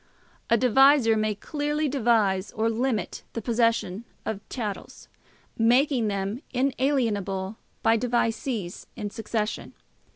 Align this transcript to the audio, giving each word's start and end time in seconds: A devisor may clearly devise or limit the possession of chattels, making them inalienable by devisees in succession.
A 0.49 0.57
devisor 0.57 1.15
may 1.15 1.35
clearly 1.35 1.87
devise 1.87 2.51
or 2.53 2.71
limit 2.71 3.21
the 3.33 3.41
possession 3.43 4.03
of 4.25 4.41
chattels, 4.49 5.07
making 5.59 6.07
them 6.07 6.41
inalienable 6.55 7.57
by 7.83 7.97
devisees 7.97 8.87
in 8.95 9.11
succession. 9.11 9.75